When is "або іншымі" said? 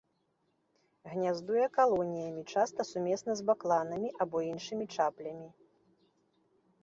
4.25-4.85